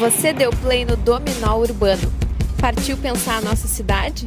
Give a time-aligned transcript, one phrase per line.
[0.00, 2.10] Você deu play no Dominó Urbano.
[2.58, 4.24] Partiu pensar a nossa cidade?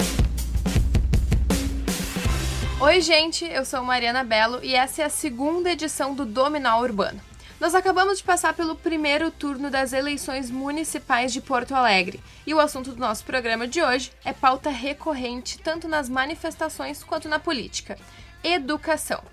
[2.79, 7.19] Oi, gente, eu sou Mariana Belo e essa é a segunda edição do Dominó Urbano.
[7.59, 12.59] Nós acabamos de passar pelo primeiro turno das eleições municipais de Porto Alegre e o
[12.59, 17.97] assunto do nosso programa de hoje é pauta recorrente tanto nas manifestações quanto na política:
[18.43, 19.32] educação.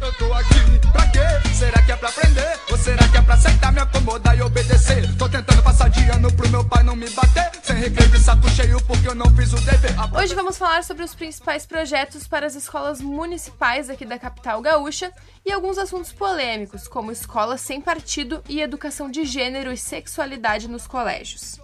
[0.00, 1.48] Eu tô aqui pra quê?
[1.54, 2.60] Será que é pra aprender?
[2.70, 5.16] Ou será que é pra aceitar, me acomodar e obedecer?
[5.16, 7.50] Tô tentando passar de ano pro meu pai não me bater.
[7.62, 9.94] Sem recreio de saco cheio porque eu não fiz o dever.
[10.16, 15.12] Hoje vamos falar sobre os principais projetos para as escolas municipais aqui da capital gaúcha
[15.44, 20.86] e alguns assuntos polêmicos, como escola sem partido e educação de gênero e sexualidade nos
[20.86, 21.60] colégios.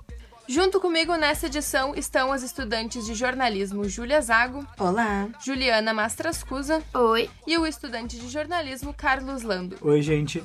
[0.46, 4.66] Junto comigo nessa edição estão as estudantes de jornalismo Júlia Zago.
[4.78, 5.28] Olá.
[5.42, 6.82] Juliana Mastrascusa.
[6.92, 7.30] Oi.
[7.46, 9.76] E o estudante de jornalismo Carlos Lando.
[9.80, 10.44] Oi, gente.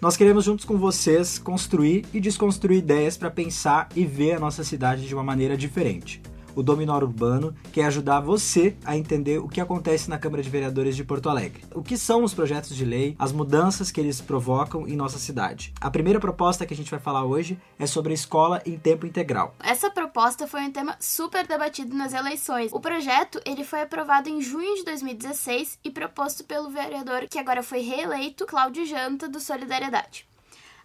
[0.00, 4.62] Nós queremos juntos com vocês construir e desconstruir ideias para pensar e ver a nossa
[4.62, 6.20] cidade de uma maneira diferente
[6.60, 10.94] o Dominó Urbano, quer ajudar você a entender o que acontece na Câmara de Vereadores
[10.94, 11.64] de Porto Alegre.
[11.74, 15.72] O que são os projetos de lei, as mudanças que eles provocam em nossa cidade.
[15.80, 19.06] A primeira proposta que a gente vai falar hoje é sobre a escola em tempo
[19.06, 19.54] integral.
[19.60, 22.70] Essa proposta foi um tema super debatido nas eleições.
[22.72, 27.62] O projeto ele foi aprovado em junho de 2016 e proposto pelo vereador que agora
[27.62, 30.29] foi reeleito, Cláudio Janta, do Solidariedade.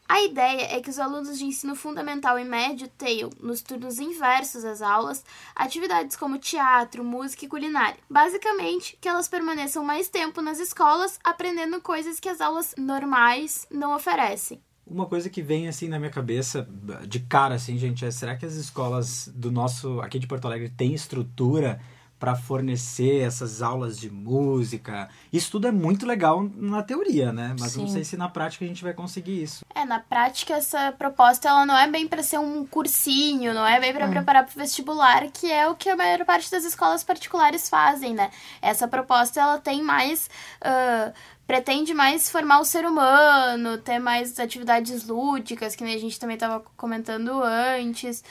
[0.07, 4.63] A ideia é que os alunos de ensino fundamental e médio tenham, nos turnos inversos
[4.63, 5.25] às aulas,
[5.55, 7.97] atividades como teatro, música e culinária.
[8.07, 13.95] Basicamente, que elas permaneçam mais tempo nas escolas, aprendendo coisas que as aulas normais não
[13.95, 14.61] oferecem.
[14.85, 16.69] Uma coisa que vem assim na minha cabeça,
[17.07, 20.69] de cara assim, gente, é será que as escolas do nosso aqui de Porto Alegre
[20.69, 21.81] têm estrutura
[22.19, 25.09] para fornecer essas aulas de música.
[25.31, 27.55] Isso tudo é muito legal na teoria, né?
[27.59, 27.81] Mas Sim.
[27.81, 29.65] não sei se na prática a gente vai conseguir isso.
[29.73, 33.79] É, na prática essa proposta ela não é bem para ser um cursinho, não é
[33.79, 34.11] bem para hum.
[34.11, 38.13] preparar para o vestibular, que é o que a maior parte das escolas particulares fazem,
[38.13, 38.31] né?
[38.61, 40.29] Essa proposta ela tem mais
[40.61, 41.13] uh,
[41.45, 46.63] pretende mais formar o ser humano, ter mais atividades lúdicas, que a gente também estava
[46.75, 48.23] comentando antes.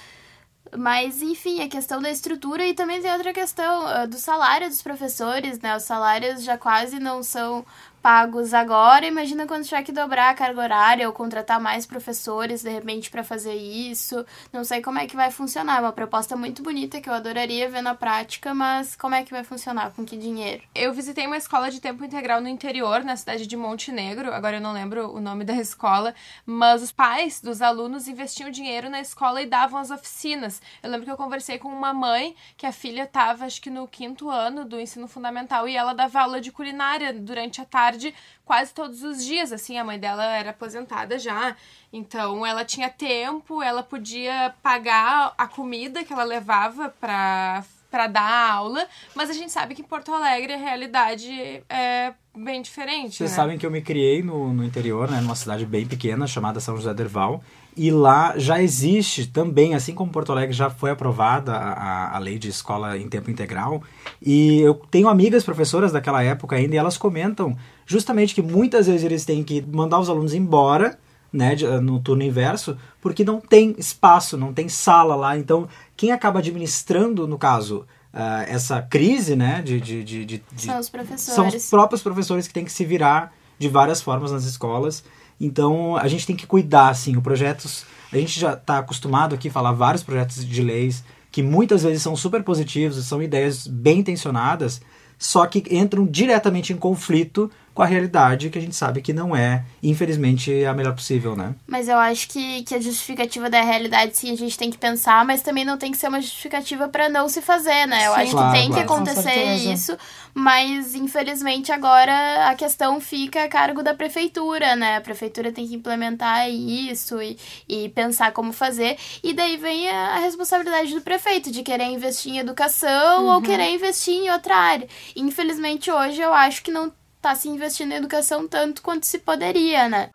[0.77, 4.83] Mas, enfim, a questão da estrutura e também tem outra questão uh, do salário dos
[4.83, 5.77] professores, né?
[5.77, 7.65] Os salários já quase não são
[8.05, 12.69] pagos agora, imagina quando tiver que dobrar a carga horária ou contratar mais professores de
[12.69, 14.27] repente para fazer isso.
[14.53, 15.79] Não sei como é que vai funcionar.
[15.79, 19.31] É uma proposta muito bonita que eu adoraria ver na prática, mas como é que
[19.31, 19.91] vai funcionar?
[19.93, 20.63] Com que dinheiro?
[20.75, 24.35] Eu visitei uma escola de tempo integral no interior, na cidade de Montenegro.
[24.35, 28.91] Agora eu não lembro o nome da escola, mas os pais dos alunos investiam dinheiro
[28.91, 30.61] na escola e davam as oficinas.
[30.83, 33.89] Eu lembro que eu conversei com uma mãe que a filha estava, acho que no
[33.89, 38.15] quinto ano do ensino fundamental, e ela dava aula de culinária durante a tarde tarde
[38.45, 41.57] quase todos os dias, assim, a mãe dela era aposentada já,
[41.93, 48.51] então ela tinha tempo, ela podia pagar a comida que ela levava para para dar
[48.51, 51.31] aula, mas a gente sabe que em Porto Alegre a realidade
[51.69, 53.19] é bem diferente.
[53.19, 53.37] Vocês né?
[53.37, 56.77] sabem que eu me criei no, no interior, né, numa cidade bem pequena chamada São
[56.77, 57.41] José Derval,
[57.77, 62.37] e lá já existe também, assim como Porto Alegre já foi aprovada a, a lei
[62.37, 63.81] de escola em tempo integral,
[64.21, 67.57] e eu tenho amigas professoras daquela época ainda, e elas comentam
[67.87, 70.99] justamente que muitas vezes eles têm que mandar os alunos embora
[71.33, 75.37] né, no turno inverso, porque não tem espaço, não tem sala lá.
[75.37, 77.85] Então, quem acaba administrando, no caso,
[78.15, 81.35] uh, essa crise, né, de, de, de, de, São os professores.
[81.35, 85.03] São os próprios professores que têm que se virar de várias formas nas escolas.
[85.41, 87.85] Então, a gente tem que cuidar, assim, o projetos...
[88.13, 91.03] A gente já está acostumado aqui a falar vários projetos de leis
[91.33, 94.81] que muitas vezes são super positivos, são ideias bem intencionadas,
[95.19, 99.35] só que entram diretamente em conflito com a realidade que a gente sabe que não
[99.35, 101.57] é, infelizmente, a melhor possível, né?
[101.67, 105.25] Mas eu acho que, que a justificativa da realidade, sim, a gente tem que pensar,
[105.25, 108.07] mas também não tem que ser uma justificativa para não se fazer, né?
[108.07, 108.87] Eu sim, acho claro, que tem claro.
[108.87, 109.99] que acontecer isso,
[110.33, 114.97] mas infelizmente agora a questão fica a cargo da prefeitura, né?
[114.97, 117.37] A prefeitura tem que implementar isso e,
[117.69, 122.35] e pensar como fazer, e daí vem a, a responsabilidade do prefeito de querer investir
[122.35, 123.35] em educação uhum.
[123.35, 124.87] ou querer investir em outra área.
[125.17, 126.93] Infelizmente hoje eu acho que não
[127.25, 130.11] tá se investindo em educação tanto quanto se poderia, né?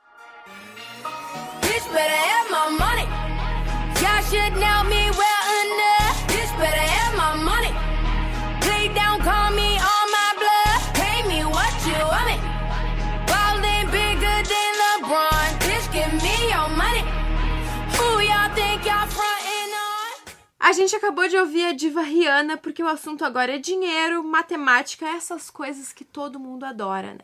[20.59, 25.05] A gente acabou de ouvir a diva Rihanna porque o assunto agora é dinheiro, matemática,
[25.07, 27.19] essas coisas que todo mundo adora, né?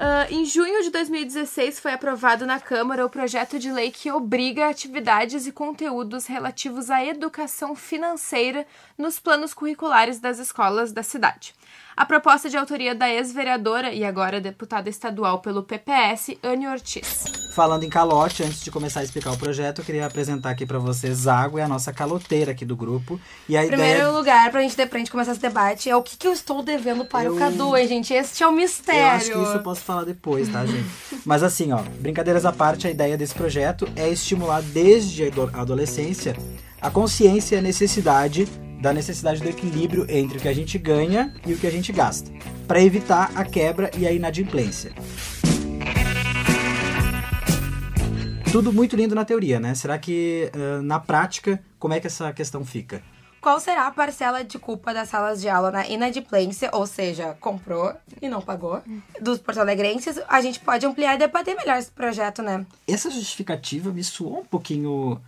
[0.00, 4.68] Uh, em junho de 2016 foi aprovado na Câmara o projeto de lei que obriga
[4.68, 8.66] atividades e conteúdos relativos à educação financeira
[8.96, 11.54] nos planos curriculares das escolas da cidade.
[12.00, 17.24] A proposta de autoria da ex-vereadora e agora deputada estadual pelo PPS, Anne Ortiz.
[17.54, 20.78] Falando em calote, antes de começar a explicar o projeto, eu queria apresentar aqui para
[20.78, 23.20] vocês Zago, é a nossa caloteira aqui do grupo.
[23.46, 24.08] E a Primeiro ideia...
[24.12, 27.04] lugar, pra gente, pra gente começar esse debate, é o que, que eu estou devendo
[27.04, 28.14] para Eu- o Cadu, hein, gente?
[28.14, 29.02] Este é o mistério.
[29.02, 30.88] Eu acho que isso eu posso falar depois, tá, gente?
[31.26, 36.34] Mas assim, ó, brincadeiras à parte, a ideia desse projeto é estimular desde a adolescência
[36.80, 38.46] a consciência e a necessidade
[38.80, 41.92] da necessidade do equilíbrio entre o que a gente ganha e o que a gente
[41.92, 42.30] gasta,
[42.66, 44.92] para evitar a quebra e a inadimplência.
[48.50, 49.74] Tudo muito lindo na teoria, né?
[49.74, 53.02] Será que ah, na prática como é que essa questão fica?
[53.40, 57.94] Qual será a parcela de culpa das salas de aula na inadimplência, ou seja, comprou
[58.20, 58.82] e não pagou,
[59.20, 60.20] dos porto-alegrenses?
[60.28, 62.66] A gente pode ampliar e debater melhor esse projeto, né?
[62.86, 65.20] Essa justificativa me soou um pouquinho.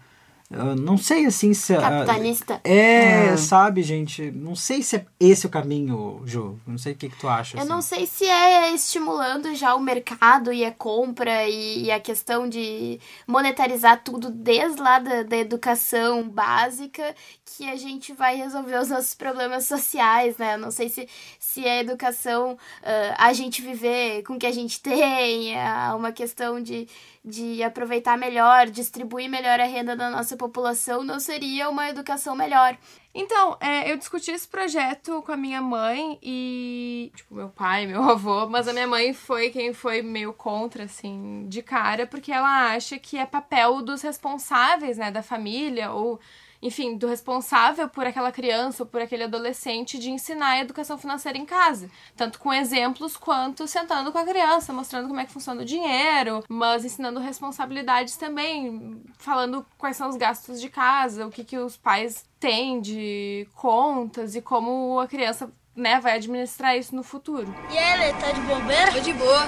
[0.76, 1.74] Não sei assim se.
[1.76, 2.60] Capitalista.
[2.64, 4.30] É, sabe, gente?
[4.30, 6.58] Não sei se é esse o caminho, Ju.
[6.66, 7.56] Não sei o que, que tu acha.
[7.56, 7.68] Eu assim.
[7.68, 12.48] não sei se é estimulando já o mercado e a compra e, e a questão
[12.48, 17.14] de monetarizar tudo desde lá da, da educação básica
[17.56, 20.54] que a gente vai resolver os nossos problemas sociais, né?
[20.54, 21.08] Eu não sei se,
[21.38, 26.12] se a educação, ah, a gente viver com o que a gente tem, é uma
[26.12, 26.88] questão de,
[27.24, 32.76] de aproveitar melhor, distribuir melhor a renda da nossa população, não seria uma educação melhor.
[33.14, 38.02] Então, é, eu discuti esse projeto com a minha mãe e, tipo, meu pai, meu
[38.02, 42.72] avô, mas a minha mãe foi quem foi meio contra, assim, de cara, porque ela
[42.72, 46.18] acha que é papel dos responsáveis, né, da família, ou,
[46.62, 51.36] enfim, do responsável por aquela criança ou por aquele adolescente de ensinar a educação financeira
[51.36, 51.90] em casa.
[52.16, 56.44] Tanto com exemplos quanto sentando com a criança, mostrando como é que funciona o dinheiro,
[56.48, 61.76] mas ensinando responsabilidades também, falando quais são os gastos de casa, o que, que os
[61.76, 67.52] pais têm de contas e como a criança né, vai administrar isso no futuro.
[67.70, 68.92] E aí, Lê, tá de bobeira?
[68.92, 69.46] Tô de boa.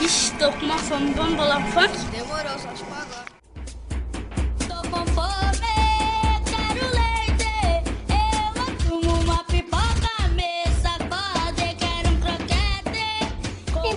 [0.00, 1.12] Ixi, tô com uma fome.
[1.12, 1.96] Vamos bolar um funk?
[2.10, 3.33] Demorou, só tipo agora.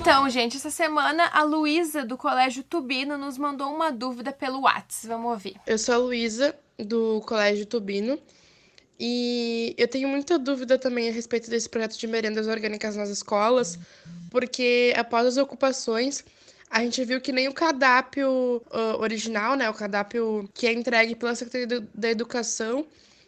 [0.09, 5.01] Então, gente, essa semana a Luísa do Colégio Tubino nos mandou uma dúvida pelo Whats.
[5.05, 5.59] Vamos ouvir.
[5.67, 8.17] Eu sou a Luísa, do Colégio Tubino,
[8.97, 13.77] e eu tenho muita dúvida também a respeito desse projeto de merendas orgânicas nas escolas,
[14.31, 16.23] porque após as ocupações,
[16.71, 21.15] a gente viu que nem o cardápio ah, original, né, o cardápio que é entregue
[21.15, 22.87] pela Secretaria da Educação,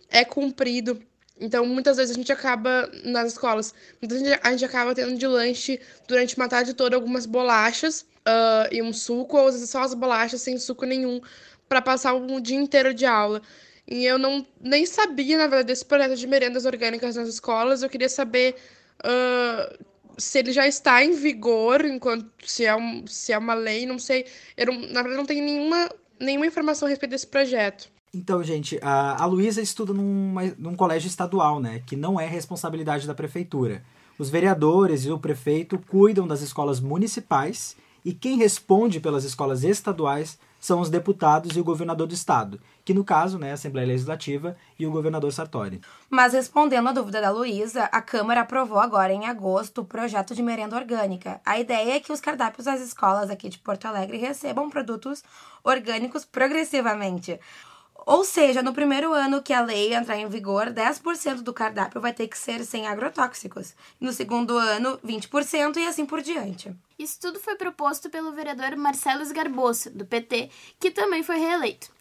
[0.10, 0.98] é cumprido.
[1.40, 5.26] Então, muitas vezes a gente acaba nas escolas, muitas vezes a gente acaba tendo de
[5.26, 9.82] lanche durante uma tarde toda algumas bolachas ah, e um suco, ou às vezes só
[9.82, 11.22] as bolachas sem suco nenhum,
[11.68, 13.42] para passar um dia inteiro de aula.
[13.88, 17.82] E eu não nem sabia, na verdade, desse projeto de merendas orgânicas nas escolas.
[17.82, 18.56] Eu queria saber
[19.04, 19.78] ah,
[20.18, 23.98] se ele já está em vigor, enquanto se é, um, se é uma lei, não
[24.00, 24.26] sei.
[24.58, 25.90] Eu na verdade, não tenho nenhuma,
[26.20, 27.90] nenhuma informação a respeito desse projeto.
[28.14, 31.82] Então, gente, a, a Luísa estuda numa, num colégio estadual, né?
[31.86, 33.84] Que não é responsabilidade da prefeitura.
[34.18, 40.38] Os vereadores e o prefeito cuidam das escolas municipais e quem responde pelas escolas estaduais
[40.60, 44.58] são os deputados e o governador do estado, que no caso, né, a Assembleia Legislativa
[44.78, 45.80] e o governador Sartori.
[46.10, 50.44] Mas respondendo à dúvida da Luísa, a Câmara aprovou agora em agosto o projeto de
[50.44, 51.40] merenda orgânica.
[51.46, 55.24] A ideia é que os cardápios das escolas aqui de Porto Alegre recebam produtos
[55.64, 57.40] orgânicos progressivamente.
[58.10, 62.12] Ou seja, no primeiro ano que a lei entrar em vigor, 10% do cardápio vai
[62.12, 63.76] ter que ser sem agrotóxicos.
[64.02, 66.76] No segundo ano, 20% e assim por diante.
[66.98, 70.50] Isso tudo foi proposto pelo vereador Marcelo Esgarbosa, do PT,
[70.80, 71.92] que também foi reeleito.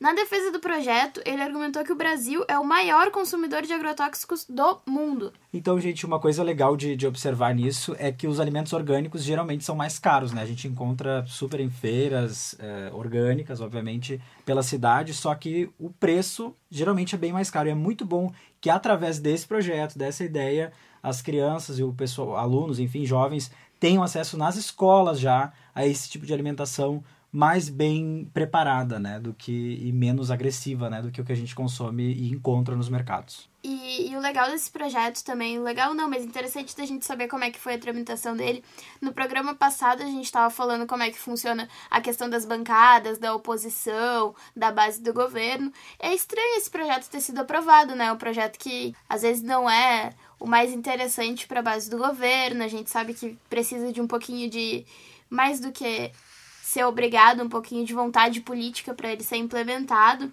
[0.00, 4.46] Na defesa do projeto, ele argumentou que o Brasil é o maior consumidor de agrotóxicos
[4.48, 5.32] do mundo.
[5.52, 9.64] Então, gente, uma coisa legal de, de observar nisso é que os alimentos orgânicos geralmente
[9.64, 10.40] são mais caros, né?
[10.40, 16.54] A gente encontra super em feiras eh, orgânicas, obviamente, pela cidade, só que o preço
[16.70, 17.68] geralmente é bem mais caro.
[17.68, 22.36] E é muito bom que através desse projeto, dessa ideia, as crianças e o pessoal,
[22.36, 23.50] alunos, enfim, jovens,
[23.80, 29.34] tenham acesso nas escolas já a esse tipo de alimentação mais bem preparada, né, do
[29.34, 32.88] que e menos agressiva, né, do que o que a gente consome e encontra nos
[32.88, 33.48] mercados.
[33.62, 37.44] E, e o legal desse projeto também, legal não, mas interessante da gente saber como
[37.44, 38.64] é que foi a tramitação dele.
[39.00, 43.18] No programa passado a gente estava falando como é que funciona a questão das bancadas,
[43.18, 45.72] da oposição, da base do governo.
[45.98, 48.10] É estranho esse projeto ter sido aprovado, né?
[48.12, 52.62] Um projeto que às vezes não é o mais interessante para a base do governo.
[52.62, 54.86] A gente sabe que precisa de um pouquinho de
[55.28, 56.12] mais do que
[56.68, 60.30] ser obrigado, um pouquinho de vontade política para ele ser implementado.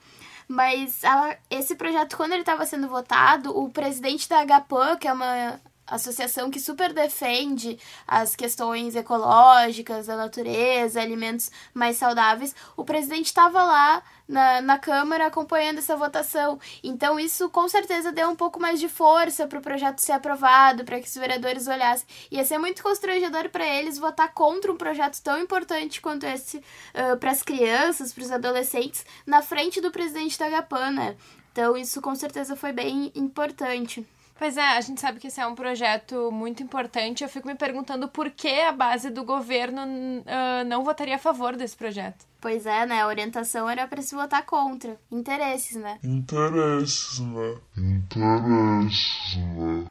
[0.48, 1.01] Mas
[1.50, 6.51] esse projeto, quando ele estava sendo votado, o presidente da HPAN, que é uma associação
[6.51, 14.04] que super defende as questões ecológicas, da natureza, alimentos mais saudáveis, o presidente estava lá
[14.27, 16.60] na, na Câmara acompanhando essa votação.
[16.84, 20.84] Então, isso com certeza deu um pouco mais de força para o projeto ser aprovado,
[20.84, 22.08] para que os vereadores olhassem.
[22.32, 27.17] Ia ser muito constrangedor para eles votar contra um projeto tão importante quanto esse uh,
[27.20, 31.15] para as crianças, para os adolescentes, na frente do presidente da Gapan, né?
[31.51, 34.05] Então, isso com certeza foi bem importante.
[34.38, 37.24] Pois é, a gente sabe que esse é um projeto muito importante.
[37.24, 41.56] Eu fico me perguntando por que a base do governo uh, não votaria a favor
[41.56, 42.25] desse projeto.
[42.42, 43.01] Pois é, né?
[43.01, 45.00] A orientação era para se votar contra.
[45.10, 45.98] Interesses, né?
[46.04, 47.56] Interesses, né?
[47.77, 49.86] Interesses, né?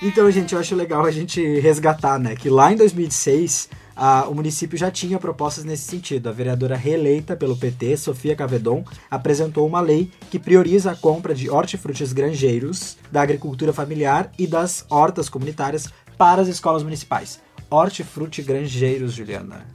[0.00, 2.36] Então, gente, eu acho legal a gente resgatar, né?
[2.36, 6.28] Que lá em 2006 a, o município já tinha propostas nesse sentido.
[6.28, 11.50] A vereadora reeleita pelo PT, Sofia Cavedon, apresentou uma lei que prioriza a compra de
[11.50, 17.40] hortifrutis granjeiros, da agricultura familiar e das hortas comunitárias para as escolas municipais.
[17.70, 19.66] Hortifruti granjeiros, Juliana.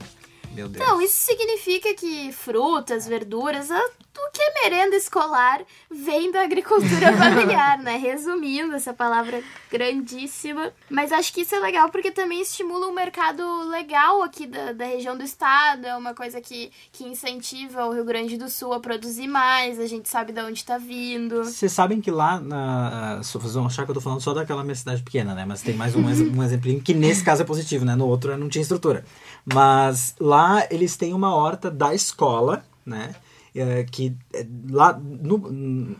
[0.52, 0.84] Meu Deus.
[0.84, 3.70] Então, isso significa que frutas, verduras,
[4.32, 7.96] que merenda escolar vem da agricultura familiar, né?
[7.96, 10.72] Resumindo essa palavra grandíssima.
[10.90, 14.84] Mas acho que isso é legal porque também estimula um mercado legal aqui da, da
[14.84, 15.86] região do estado.
[15.86, 19.78] É uma coisa que, que incentiva o Rio Grande do Sul a produzir mais.
[19.78, 21.44] A gente sabe de onde está vindo.
[21.44, 24.74] Vocês sabem que lá, na, vocês vão achar que eu tô falando só daquela minha
[24.74, 25.44] cidade pequena, né?
[25.44, 27.94] Mas tem mais um, um exemplinho que nesse caso é positivo, né?
[27.94, 29.04] No outro não tinha estrutura.
[29.44, 33.14] Mas lá eles têm uma horta da escola, né?
[33.54, 35.38] É, que é, lá no,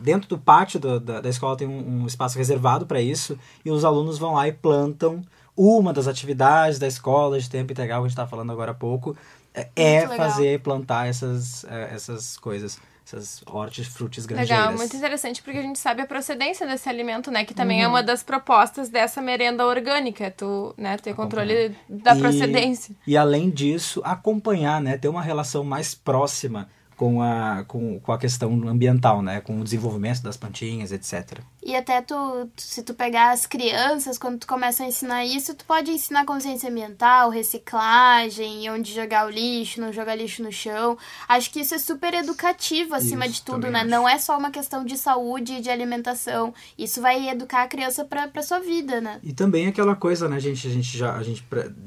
[0.01, 3.71] dentro do pátio do, da, da escola tem um, um espaço reservado para isso e
[3.71, 5.23] os alunos vão lá e plantam
[5.57, 8.75] uma das atividades da escola de tempo integral que a gente estava falando agora há
[8.75, 9.17] pouco
[9.55, 12.79] é, é fazer plantar essas, essas coisas
[13.15, 14.67] essas hortifrutis granjeiras.
[14.67, 17.45] Legal, muito interessante porque a gente sabe a procedência desse alimento, né?
[17.45, 17.87] Que também é uhum.
[17.87, 22.95] é uma das propostas dessa merenda orgânica, tu, né, ter controle da e, procedência.
[23.07, 28.19] E além disso, acompanhar, né, ter uma relação mais próxima com a, com, com a
[28.19, 29.41] questão ambiental, né?
[29.41, 31.39] Com o desenvolvimento das plantinhas, etc.
[31.63, 35.65] E até tu, se tu pegar as crianças, quando tu começa a ensinar isso, tu
[35.65, 40.99] pode ensinar consciência ambiental, reciclagem, onde jogar o lixo, não jogar lixo no chão.
[41.29, 43.81] Acho que isso é super educativo, acima isso, de tudo, né?
[43.81, 43.91] Acho.
[43.91, 46.53] Não é só uma questão de saúde e de alimentação.
[46.77, 49.21] Isso vai educar a criança pra, pra sua vida, né?
[49.23, 50.67] E também aquela coisa, né, gente?
[50.67, 51.45] A gente já, a gente,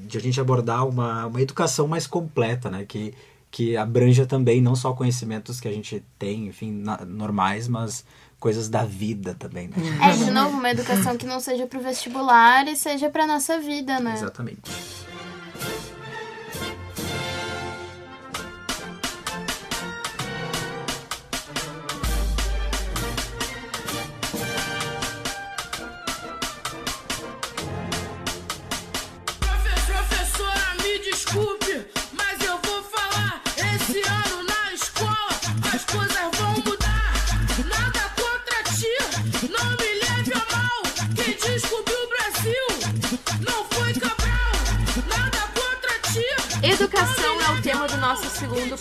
[0.08, 2.86] de a gente abordar uma, uma educação mais completa, né?
[2.88, 3.14] Que
[3.52, 8.06] que abranja também não só conhecimentos que a gente tem, enfim, na, normais, mas
[8.40, 9.76] coisas da vida também, né?
[10.02, 13.60] É, de novo, uma educação que não seja para o vestibular e seja para nossa
[13.60, 14.14] vida, né?
[14.14, 14.72] Exatamente.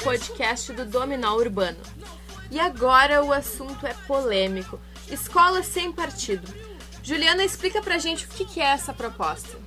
[0.02, 1.78] Podcast do Dominó Urbano.
[2.50, 4.80] E agora o assunto é polêmico:
[5.10, 6.46] escola sem partido.
[7.02, 9.58] Juliana, explica pra gente o que é essa proposta.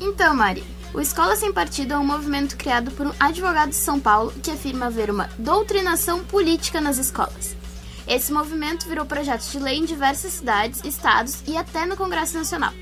[0.00, 3.98] Então, Mari, o Escola Sem Partido é um movimento criado por um advogado de São
[3.98, 7.56] Paulo que afirma haver uma doutrinação política nas escolas.
[8.06, 12.72] Esse movimento virou projeto de lei em diversas cidades, estados e até no Congresso Nacional.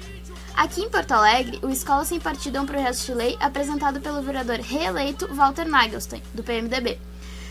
[0.57, 4.23] Aqui em Porto Alegre, o Escola Sem Partido é um projeto de lei apresentado pelo
[4.23, 6.97] vereador reeleito Walter Nagelstein, do PMDB.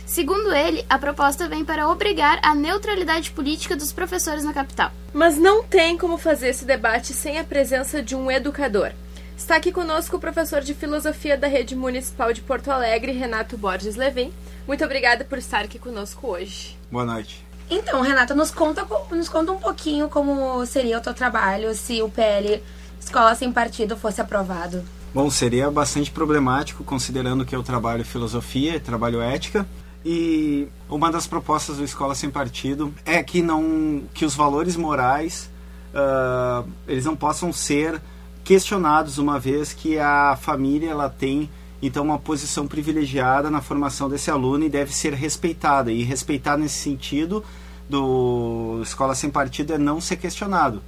[0.05, 4.89] Segundo ele, a proposta vem para obrigar a neutralidade política dos professores na capital.
[5.13, 8.91] Mas não tem como fazer esse debate sem a presença de um educador.
[9.35, 13.97] Está aqui conosco o professor de filosofia da Rede Municipal de Porto Alegre, Renato Borges
[13.97, 14.31] Levin.
[14.65, 16.77] Muito obrigada por estar aqui conosco hoje.
[16.89, 17.45] Boa noite.
[17.69, 22.09] Então, Renata, nos conta, nos conta um pouquinho como seria o teu trabalho se o
[22.09, 22.61] PL
[23.03, 24.83] escola sem partido fosse aprovado?
[25.13, 29.67] Bom, seria bastante problemático, considerando que eu trabalho filosofia, trabalho ética,
[30.03, 35.49] e uma das propostas do Escola Sem Partido é que não que os valores morais
[35.93, 38.01] uh, eles não possam ser
[38.43, 41.49] questionados uma vez que a família ela tem
[41.81, 46.79] então uma posição privilegiada na formação desse aluno e deve ser respeitada e respeitar nesse
[46.79, 47.43] sentido
[47.89, 50.81] do Escola Sem Partido é não ser questionado.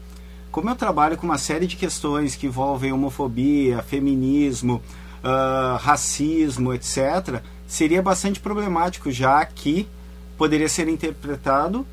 [0.55, 4.81] Como eu trabalho com uma série de questões que envolvem homofobia, feminismo,
[5.21, 9.85] uh, racismo, etc., seria bastante problemático, já que
[10.38, 11.85] poderia ser interpretado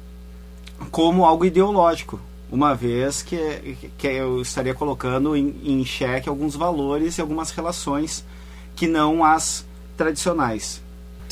[0.93, 2.21] como algo ideológico,
[2.53, 8.25] uma vez que, que eu estaria colocando em, em xeque alguns valores e algumas relações
[8.77, 9.67] que não as
[9.97, 10.81] tradicionais.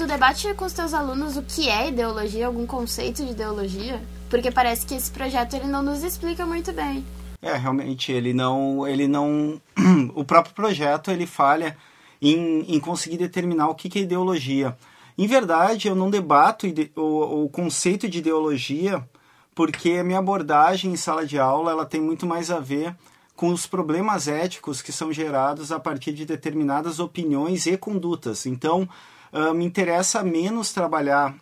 [0.00, 4.00] Tu debate com os teus alunos o que é ideologia, algum conceito de ideologia?
[4.30, 7.04] Porque parece que esse projeto ele não nos explica muito bem.
[7.42, 8.88] É, realmente, ele não.
[8.88, 9.61] Ele não.
[10.16, 11.76] o próprio projeto ele falha
[12.19, 14.75] em, em conseguir determinar o que, que é ideologia.
[15.19, 16.66] Em verdade, eu não debato
[16.97, 19.07] o, o conceito de ideologia
[19.54, 22.97] porque a minha abordagem em sala de aula ela tem muito mais a ver
[23.37, 28.47] com os problemas éticos que são gerados a partir de determinadas opiniões e condutas.
[28.47, 28.88] Então,
[29.32, 31.34] uh, me interessa menos trabalhar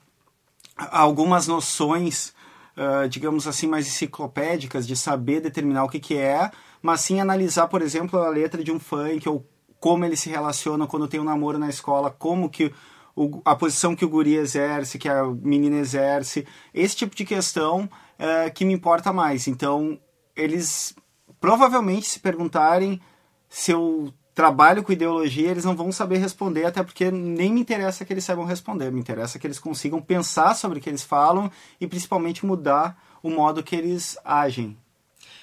[0.77, 2.33] algumas noções,
[2.77, 7.69] uh, digamos assim, mais enciclopédicas de saber determinar o que, que é, mas sim analisar,
[7.69, 9.47] por exemplo, a letra de um funk ou
[9.81, 12.73] como ele se relaciona quando tem um namoro na escola, como que
[13.15, 17.89] o, a posição que o guri exerce, que a menina exerce, esse tipo de questão
[18.19, 19.49] é, que me importa mais.
[19.49, 19.99] Então,
[20.37, 20.95] eles
[21.41, 23.01] provavelmente se perguntarem
[23.49, 28.05] se eu trabalho com ideologia, eles não vão saber responder, até porque nem me interessa
[28.05, 31.51] que eles saibam responder, me interessa que eles consigam pensar sobre o que eles falam
[31.81, 34.79] e principalmente mudar o modo que eles agem.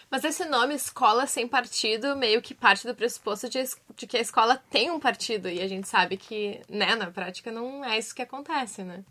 [0.09, 3.65] Mas esse nome, escola sem partido, meio que parte do pressuposto de,
[3.97, 7.51] de que a escola tem um partido, e a gente sabe que, né, na prática
[7.51, 9.03] não é isso que acontece, né?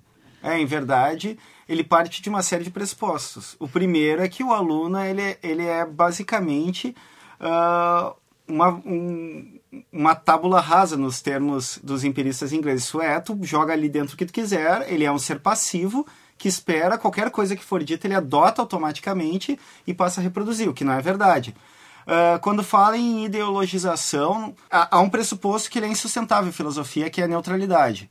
[0.43, 1.39] É, em verdade,
[1.69, 3.55] ele parte de uma série de pressupostos.
[3.59, 6.97] O primeiro é que o aluno ele, é, ele é basicamente
[7.39, 8.17] uh,
[8.49, 9.54] uma, um,
[9.93, 12.85] uma tábula rasa nos termos dos empiristas ingleses.
[12.85, 16.07] Isso é, tu joga ali dentro o que tu quiser, ele é um ser passivo
[16.37, 20.75] que espera qualquer coisa que for dita, ele adota automaticamente e passa a reproduzir, o
[20.75, 21.55] que não é verdade.
[22.03, 27.09] Uh, quando fala em ideologização, há, há um pressuposto que ele é insustentável em filosofia,
[27.09, 28.11] que é a neutralidade.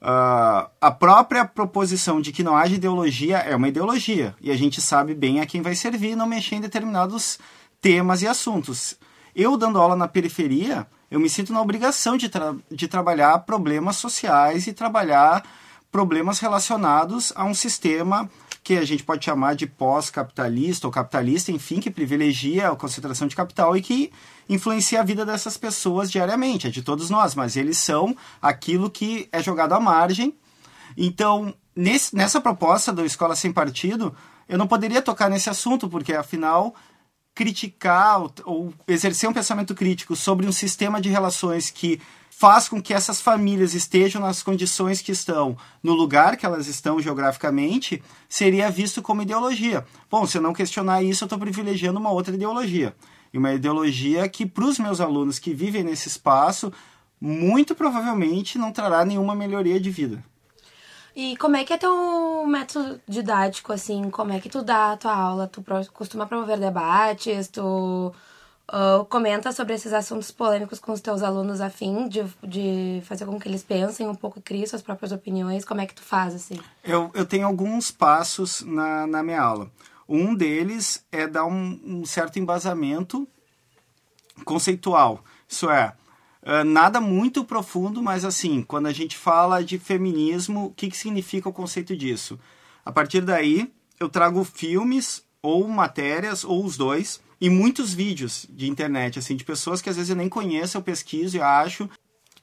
[0.00, 4.80] Uh, a própria proposição de que não haja ideologia é uma ideologia, e a gente
[4.80, 7.38] sabe bem a quem vai servir não mexer em determinados
[7.80, 8.96] temas e assuntos.
[9.34, 13.96] Eu, dando aula na periferia, eu me sinto na obrigação de, tra de trabalhar problemas
[13.96, 15.42] sociais e trabalhar
[15.90, 18.30] problemas relacionados a um sistema
[18.64, 23.34] que a gente pode chamar de pós-capitalista ou capitalista, enfim, que privilegia a concentração de
[23.34, 24.12] capital e que
[24.48, 29.28] influencia a vida dessas pessoas diariamente, é de todos nós, mas eles são aquilo que
[29.32, 30.34] é jogado à margem.
[30.96, 34.14] Então, nesse, nessa proposta do Escola Sem Partido,
[34.48, 36.74] eu não poderia tocar nesse assunto, porque afinal
[37.34, 42.92] criticar ou, exercer um pensamento crítico sobre um sistema de relações que faz com que
[42.92, 49.00] essas famílias estejam nas condições que estão, no lugar que elas estão geograficamente, seria visto
[49.00, 49.86] como ideologia.
[50.10, 52.96] Bom, se eu não questionar isso, eu estou privilegiando uma outra ideologia.
[53.32, 56.72] E uma ideologia que, para os meus alunos que vivem nesse espaço,
[57.20, 60.24] muito provavelmente não trará nenhuma melhoria de vida.
[61.14, 64.10] E como é que é teu método didático, assim?
[64.10, 65.46] Como é que tu dá a tua aula?
[65.46, 67.48] Tu costuma promover debates?
[67.48, 68.12] Tu
[68.72, 73.26] Uh, comenta sobre esses assuntos polêmicos com os teus alunos a fim de, de fazer
[73.26, 75.62] com que eles pensem um pouco criem suas próprias opiniões.
[75.62, 76.58] Como é que tu faz, assim?
[76.82, 79.70] Eu, eu tenho alguns passos na, na minha aula.
[80.08, 83.28] Um deles é dar um, um certo embasamento
[84.42, 85.22] conceitual.
[85.46, 85.92] Isso é,
[86.64, 91.48] nada muito profundo, mas assim, quando a gente fala de feminismo, o que, que significa
[91.48, 92.38] o conceito disso?
[92.84, 98.68] A partir daí, eu trago filmes ou matérias, ou os dois, e muitos vídeos de
[98.68, 101.88] internet, assim, de pessoas que às vezes eu nem conheço, eu pesquiso e acho.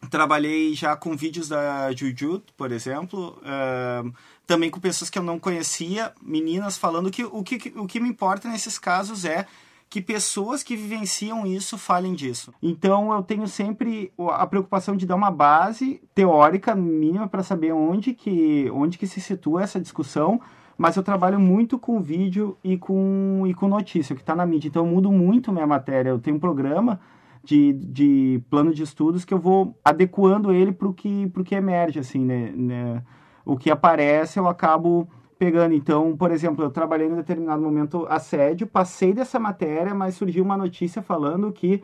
[0.10, 4.14] Trabalhei já com vídeos da Juju, por exemplo, uh,
[4.48, 8.10] também com pessoas que eu não conhecia, meninas falando que o que, o que me
[8.10, 9.46] importa nesses casos é
[9.89, 12.54] que pessoas que vivenciam isso falem disso.
[12.62, 18.13] Então eu tenho sempre a preocupação de dar uma base teórica mínima para saber onde
[18.13, 20.39] que, onde que se situa essa discussão,
[20.78, 24.67] mas eu trabalho muito com vídeo e com, e com notícia, que está na mídia.
[24.67, 26.10] Então eu mudo muito minha matéria.
[26.10, 26.99] Eu tenho um programa
[27.43, 31.99] de, de plano de estudos que eu vou adequando ele para o que, que emerge,
[31.99, 33.04] assim, né, né?
[33.43, 35.73] O que aparece eu acabo pegando.
[35.73, 40.58] Então, por exemplo, eu trabalhei em determinado momento assédio, passei dessa matéria, mas surgiu uma
[40.58, 41.82] notícia falando que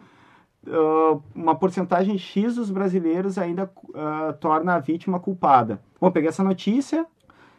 [0.67, 5.79] uh, uma porcentagem X dos brasileiros ainda uh, torna a vítima culpada.
[5.99, 7.07] Bom, peguei essa notícia,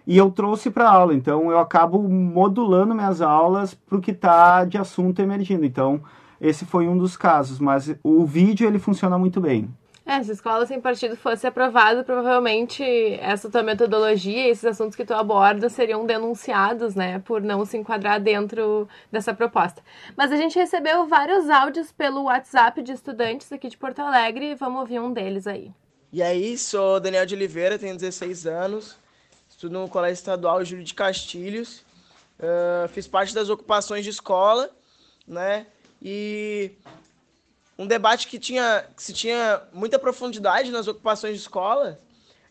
[0.07, 1.15] e eu trouxe para aula.
[1.15, 5.65] Então eu acabo modulando minhas aulas para o que está de assunto emergindo.
[5.65, 6.03] Então
[6.41, 9.69] esse foi um dos casos, mas o vídeo ele funciona muito bem.
[10.09, 12.81] É, se escola sem partido fosse aprovada, provavelmente
[13.21, 18.21] essa tua metodologia, esses assuntos que tu aborda seriam denunciados, né, por não se enquadrar
[18.21, 19.83] dentro dessa proposta.
[20.17, 24.83] Mas a gente recebeu vários áudios pelo WhatsApp de estudantes aqui de Porto Alegre vamos
[24.83, 25.73] ouvir um deles aí.
[26.13, 28.97] E aí, sou Daniel de Oliveira, tenho 16 anos,
[29.51, 31.85] estudo no Colégio Estadual Júlio de Castilhos,
[32.39, 34.71] uh, fiz parte das ocupações de escola,
[35.27, 35.67] né,
[36.01, 36.71] e
[37.79, 42.01] um debate que tinha que se tinha muita profundidade nas ocupações de escola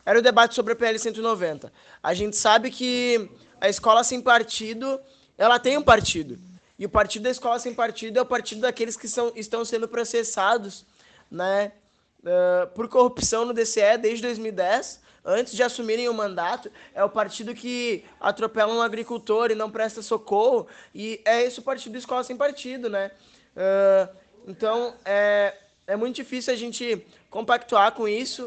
[0.05, 1.73] era o debate sobre a PL 190.
[2.03, 4.99] A gente sabe que a escola sem partido,
[5.37, 6.37] ela tem um partido.
[6.77, 9.87] E o partido da escola sem partido é o partido daqueles que são, estão sendo
[9.87, 10.85] processados
[11.31, 11.71] né,
[12.19, 16.69] uh, por corrupção no DCE desde 2010, antes de assumirem o mandato.
[16.93, 20.67] É o partido que atropela um agricultor e não presta socorro.
[20.93, 23.09] E é esse o partido da escola sem partido, né?
[23.55, 25.53] Uh, então, é,
[25.87, 28.45] é muito difícil a gente compactuar com isso.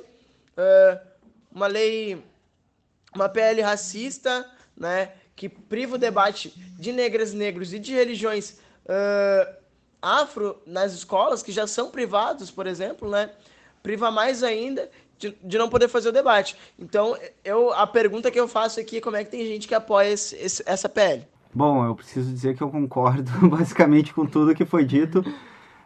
[0.56, 1.08] Uh,
[1.52, 2.22] uma lei,
[3.14, 9.54] uma PL racista, né, que priva o debate de negras, negros e de religiões uh,
[10.00, 13.30] afro nas escolas, que já são privados, por exemplo, né,
[13.82, 16.56] priva mais ainda de, de, não poder fazer o debate.
[16.78, 19.74] Então, eu, a pergunta que eu faço aqui é como é que tem gente que
[19.74, 21.26] apoia esse, esse, essa PL?
[21.52, 25.24] Bom, eu preciso dizer que eu concordo basicamente com tudo que foi dito.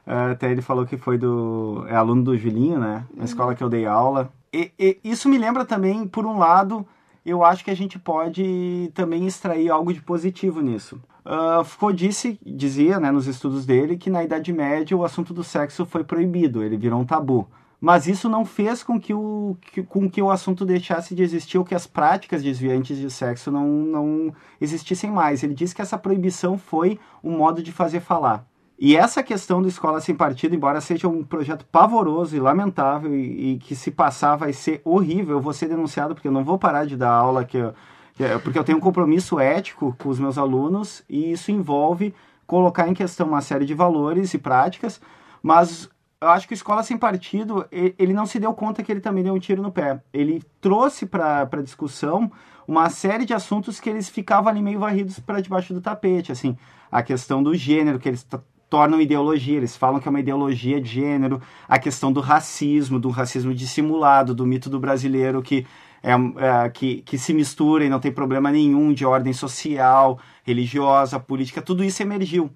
[0.07, 1.85] Uh, até ele falou que foi do.
[1.89, 3.07] É aluno do Julinho, né?
[3.15, 4.33] Na escola que eu dei aula.
[4.53, 6.87] E, e, isso me lembra também, por um lado,
[7.25, 11.01] eu acho que a gente pode também extrair algo de positivo nisso.
[11.25, 15.45] Uh, Foucault disse, dizia né, nos estudos dele que na Idade Média o assunto do
[15.45, 17.47] sexo foi proibido, ele virou um tabu.
[17.81, 21.59] Mas isso não fez com que o, que, com que o assunto deixasse de existir
[21.59, 25.43] ou que as práticas desviantes de sexo não, não existissem mais.
[25.43, 28.47] Ele disse que essa proibição foi um modo de fazer falar.
[28.85, 33.53] E essa questão do Escola Sem Partido, embora seja um projeto pavoroso e lamentável e,
[33.53, 36.59] e, que se passar vai ser horrível, eu vou ser denunciado porque eu não vou
[36.59, 37.73] parar de dar aula, que eu,
[38.43, 42.13] porque eu tenho um compromisso ético com os meus alunos e isso envolve
[42.45, 45.01] colocar em questão uma série de valores e práticas,
[45.41, 45.89] mas
[46.21, 49.23] eu acho que o Escola Sem Partido, ele não se deu conta que ele também
[49.23, 50.03] deu um tiro no pé.
[50.13, 52.33] Ele trouxe para a discussão
[52.67, 56.57] uma série de assuntos que eles ficavam ali meio varridos para debaixo do tapete, assim,
[56.91, 58.27] a questão do gênero, que eles
[58.73, 63.11] tornam ideologia, eles falam que é uma ideologia de gênero, a questão do racismo, do
[63.11, 65.67] racismo dissimulado, do mito do brasileiro que,
[66.03, 71.21] é, é, que, que se mistura e não tem problema nenhum de ordem social, religiosa,
[71.21, 72.51] política, tudo isso emergiu.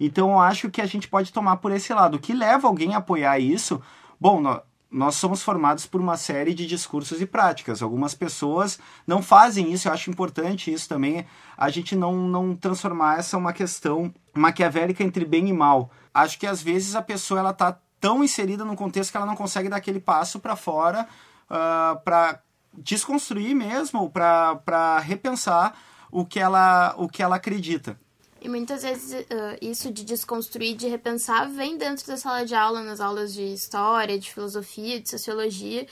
[0.00, 2.16] Então eu acho que a gente pode tomar por esse lado.
[2.16, 3.80] O que leva alguém a apoiar isso?
[4.20, 7.80] Bom, nós somos formados por uma série de discursos e práticas.
[7.80, 11.24] Algumas pessoas não fazem isso, eu acho importante isso também,
[11.56, 15.90] a gente não, não transformar essa uma questão maquiavélica entre bem e mal.
[16.12, 19.36] Acho que às vezes a pessoa ela tá tão inserida num contexto que ela não
[19.36, 21.06] consegue dar aquele passo para fora uh,
[21.50, 22.40] ah, para
[22.72, 25.74] desconstruir mesmo, para repensar
[26.10, 27.98] o que ela, o que ela acredita.
[28.42, 29.26] E muitas vezes uh,
[29.60, 34.18] isso de desconstruir, de repensar, vem dentro da sala de aula, nas aulas de história,
[34.18, 35.86] de filosofia, de sociologia.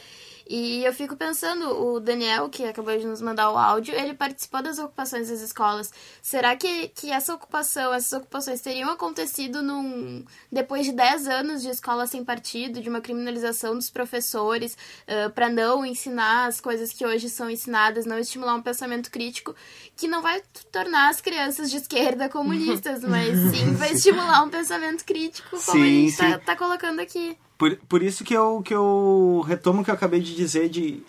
[0.48, 4.62] E eu fico pensando, o Daniel, que acabou de nos mandar o áudio, ele participou
[4.62, 5.92] das ocupações das escolas.
[6.22, 11.68] Será que, que essa ocupação, essas ocupações teriam acontecido num, depois de 10 anos de
[11.68, 14.74] escola sem partido, de uma criminalização dos professores,
[15.06, 19.54] uh, para não ensinar as coisas que hoje são ensinadas, não estimular um pensamento crítico,
[19.94, 20.40] que não vai
[20.72, 25.82] tornar as crianças de esquerda comunistas, mas sim vai estimular um pensamento crítico, como sim,
[25.82, 27.36] a gente está tá colocando aqui.
[27.58, 31.02] Por, por isso que eu, que eu retomo o que eu acabei de dizer de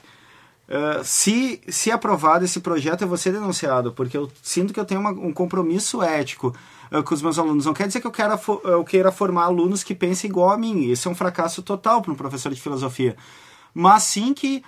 [0.67, 4.85] uh, se, se aprovado esse projeto, eu vou ser denunciado, porque eu sinto que eu
[4.85, 6.55] tenho uma, um compromisso ético
[6.91, 7.67] uh, com os meus alunos.
[7.67, 10.89] Não quer dizer que eu, quero, eu queira formar alunos que pensem igual a mim.
[10.89, 13.15] Isso é um fracasso total para um professor de filosofia.
[13.73, 14.63] Mas sim que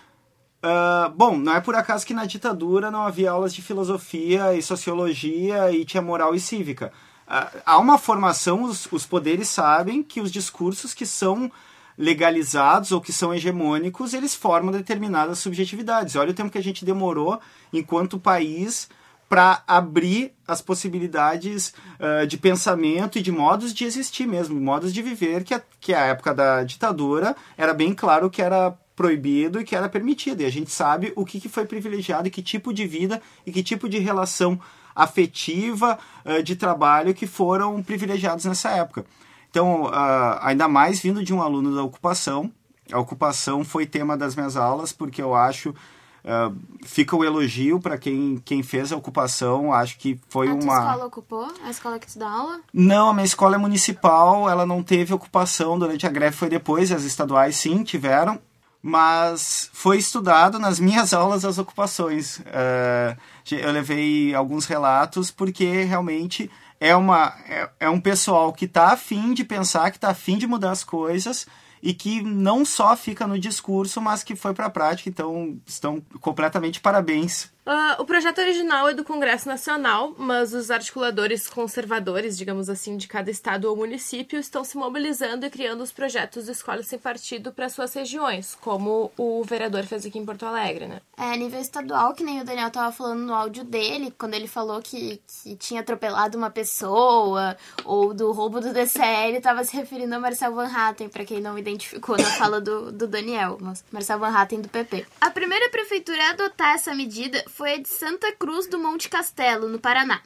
[0.63, 4.61] Uh, bom, não é por acaso que na ditadura não havia aulas de filosofia e
[4.61, 6.93] sociologia e tinha moral e cívica.
[7.27, 11.51] Uh, há uma formação, os, os poderes sabem que os discursos que são
[11.97, 16.15] legalizados ou que são hegemônicos, eles formam determinadas subjetividades.
[16.15, 17.39] Olha o tempo que a gente demorou
[17.71, 18.89] enquanto país
[19.31, 25.01] para abrir as possibilidades uh, de pensamento e de modos de existir mesmo, modos de
[25.01, 29.63] viver, que a, que a época da ditadura era bem claro que era proibido e
[29.63, 30.41] que era permitido.
[30.41, 33.53] E a gente sabe o que, que foi privilegiado e que tipo de vida e
[33.53, 34.59] que tipo de relação
[34.93, 39.05] afetiva uh, de trabalho que foram privilegiados nessa época.
[39.51, 42.49] Então, uh, ainda mais vindo de um aluno da ocupação,
[42.91, 45.75] a ocupação foi tema das minhas aulas, porque eu acho
[46.23, 49.73] Uh, fica o elogio para quem, quem fez a ocupação.
[49.73, 50.77] Acho que foi a uma.
[50.77, 51.47] A escola ocupou?
[51.63, 52.59] A escola que tu dá aula?
[52.71, 56.91] Não, a minha escola é municipal, ela não teve ocupação durante a greve, foi depois,
[56.91, 58.39] as estaduais sim tiveram,
[58.81, 62.39] mas foi estudado nas minhas aulas as ocupações.
[62.39, 63.17] Uh,
[63.51, 69.33] eu levei alguns relatos porque realmente é, uma, é, é um pessoal que está afim
[69.33, 71.45] de pensar, que está afim de mudar as coisas
[71.81, 75.09] e que não só fica no discurso, mas que foi para a prática.
[75.09, 81.47] Então, estão completamente parabéns Uh, o projeto original é do Congresso Nacional, mas os articuladores
[81.47, 86.45] conservadores, digamos assim, de cada estado ou município estão se mobilizando e criando os projetos
[86.45, 90.87] de escola sem partido para suas regiões, como o vereador fez aqui em Porto Alegre,
[90.87, 91.01] né?
[91.15, 94.81] É, nível estadual, que nem o Daniel tava falando no áudio dele, quando ele falou
[94.81, 100.19] que, que tinha atropelado uma pessoa, ou do roubo do DCL, tava se referindo a
[100.19, 104.35] Marcel Van Hatten, para quem não identificou na fala do, do Daniel, mas Marcel Van
[104.35, 105.05] Hatten do PP.
[105.19, 109.67] A primeira prefeitura a adotar essa medida foi a de Santa Cruz do Monte Castelo,
[109.67, 110.21] no Paraná.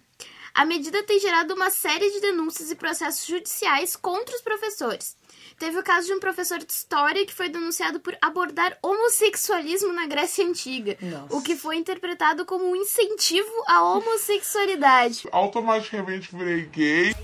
[0.54, 5.18] A medida tem gerado uma série de denúncias e processos judiciais contra os professores.
[5.60, 10.06] Teve o caso de um professor de história que foi denunciado por abordar homossexualismo na
[10.06, 11.36] Grécia Antiga, Nossa.
[11.36, 15.28] o que foi interpretado como um incentivo à homossexualidade.
[15.32, 17.16] Automaticamente virei gay.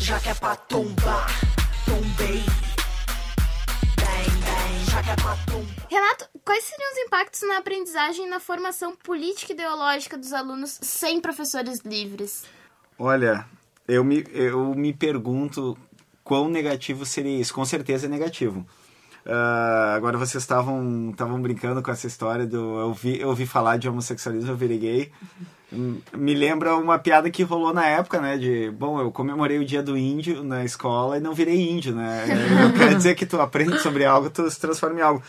[0.00, 1.28] Já que é pra tombar,
[1.86, 2.61] tombei.
[5.90, 10.78] Renato, quais seriam os impactos na aprendizagem e na formação política e ideológica dos alunos
[10.82, 12.44] sem professores livres?
[12.98, 13.46] Olha,
[13.86, 15.76] eu me, eu me pergunto
[16.22, 17.52] quão negativo seria isso.
[17.52, 18.66] Com certeza é negativo.
[19.24, 23.76] Uh, agora vocês estavam estavam brincando com essa história do eu ouvi, eu ouvi falar
[23.76, 25.12] de homossexualismo, eu virei gay.
[26.12, 28.36] Me lembra uma piada que rolou na época, né?
[28.36, 32.26] De, bom, eu comemorei o dia do índio na escola e não virei índio, né?
[32.62, 35.22] Eu quero dizer que tu aprende sobre algo, tu se transforma em algo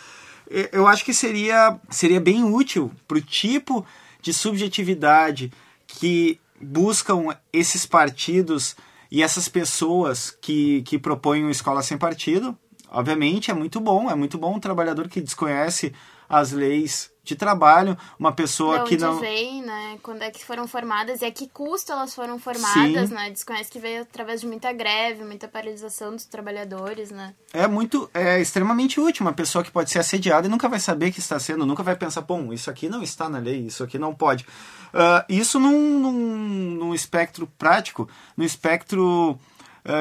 [0.72, 3.86] eu acho que seria, seria bem útil para o tipo
[4.22, 5.52] de subjetividade
[5.88, 8.76] que buscam esses partidos
[9.12, 12.58] e essas pessoas que, que propõem uma escola sem partido.
[12.94, 15.94] Obviamente é muito bom, é muito bom um trabalhador que desconhece
[16.30, 19.98] as leis de trabalho, uma pessoa não, que não vem, né?
[20.04, 23.16] Quando é que foram formadas e a que custo elas foram formadas, Sim.
[23.16, 23.30] né?
[23.30, 27.34] Desconhece que veio através de muita greve, muita paralisação dos trabalhadores, né?
[27.54, 31.12] É muito, é extremamente útil uma pessoa que pode ser assediada e nunca vai saber
[31.12, 33.98] que está sendo, nunca vai pensar, bom, isso aqui não está na lei, isso aqui
[33.98, 34.46] não pode.
[34.94, 39.40] Uh, isso num, num, num espectro prático, no espectro,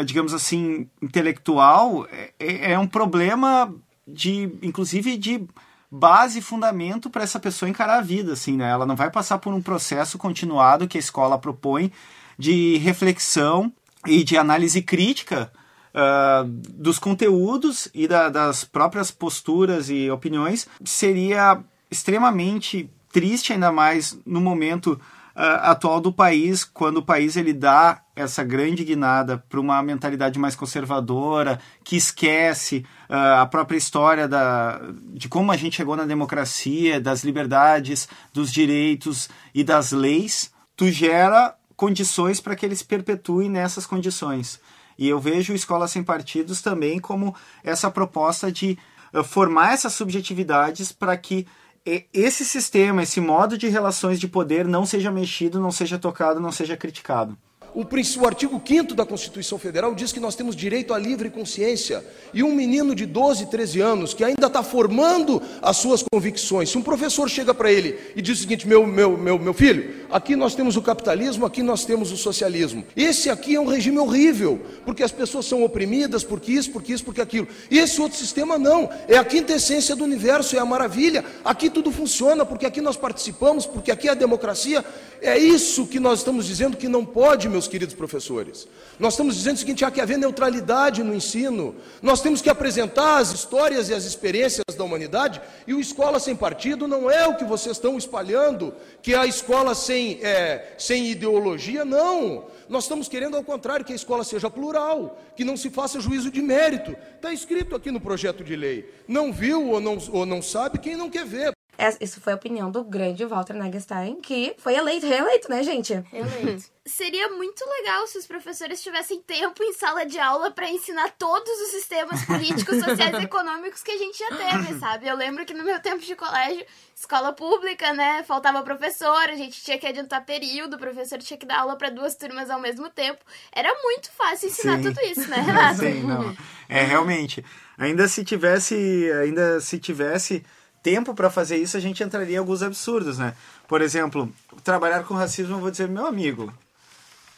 [0.04, 2.06] digamos assim, intelectual,
[2.38, 3.74] é, é um problema
[4.06, 5.46] de, inclusive, de
[5.90, 8.70] base e fundamento para essa pessoa encarar a vida, assim, né?
[8.70, 11.92] Ela não vai passar por um processo continuado que a escola propõe
[12.38, 13.72] de reflexão
[14.06, 15.52] e de análise crítica
[15.94, 20.66] uh, dos conteúdos e da, das próprias posturas e opiniões.
[20.84, 24.98] Seria extremamente triste, ainda mais no momento
[25.34, 30.54] atual do país, quando o país ele dá essa grande guinada para uma mentalidade mais
[30.54, 34.80] conservadora, que esquece uh, a própria história da,
[35.14, 40.90] de como a gente chegou na democracia, das liberdades, dos direitos e das leis, tu
[40.90, 44.60] gera condições para que eles perpetuem nessas condições.
[44.98, 48.78] E eu vejo Escola Sem Partidos também como essa proposta de
[49.14, 51.46] uh, formar essas subjetividades para que
[51.84, 56.52] esse sistema, esse modo de relações de poder não seja mexido, não seja tocado, não
[56.52, 57.36] seja criticado.
[57.74, 62.04] O, o artigo 5 da Constituição Federal diz que nós temos direito à livre consciência.
[62.34, 66.76] E um menino de 12, 13 anos, que ainda está formando as suas convicções, se
[66.76, 70.36] um professor chega para ele e diz o seguinte: meu, meu, meu, meu filho, aqui
[70.36, 72.84] nós temos o capitalismo, aqui nós temos o socialismo.
[72.94, 77.04] Esse aqui é um regime horrível, porque as pessoas são oprimidas, porque isso, porque isso,
[77.04, 77.48] porque aquilo.
[77.70, 81.24] Esse outro sistema não, é a quintessência do universo, é a maravilha.
[81.42, 84.84] Aqui tudo funciona, porque aqui nós participamos, porque aqui é a democracia.
[85.22, 88.66] É isso que nós estamos dizendo que não pode, meus queridos professores.
[88.98, 91.74] Nós estamos dizendo o seguinte: há que haver neutralidade no ensino.
[92.00, 96.34] Nós temos que apresentar as histórias e as experiências da humanidade, e o escola sem
[96.34, 101.10] partido não é o que vocês estão espalhando, que é a escola sem, é, sem
[101.10, 102.46] ideologia, não.
[102.68, 106.30] Nós estamos querendo, ao contrário, que a escola seja plural, que não se faça juízo
[106.30, 106.96] de mérito.
[107.16, 108.90] Está escrito aqui no projeto de lei.
[109.06, 111.52] Não viu ou não, ou não sabe quem não quer ver.
[112.00, 115.94] Isso foi a opinião do grande Walter Nagestein, que foi eleito, reeleito, né, gente?
[116.12, 116.70] Reeleito.
[116.84, 121.48] Seria muito legal se os professores tivessem tempo em sala de aula para ensinar todos
[121.60, 125.06] os sistemas políticos, sociais e econômicos que a gente já teve, sabe?
[125.06, 129.62] Eu lembro que no meu tempo de colégio, escola pública, né, faltava professor, a gente
[129.62, 132.90] tinha que adiantar período, o professor tinha que dar aula para duas turmas ao mesmo
[132.90, 133.24] tempo.
[133.52, 134.82] Era muito fácil ensinar Sim.
[134.82, 135.78] tudo isso, né, Renato?
[135.78, 136.36] Sim, não.
[136.68, 137.44] É realmente.
[137.78, 140.44] Ainda se tivesse, ainda se tivesse
[140.82, 143.34] tempo para fazer isso, a gente entraria em alguns absurdos, né?
[143.68, 144.32] Por exemplo,
[144.64, 146.52] trabalhar com racismo, eu vou dizer, meu amigo,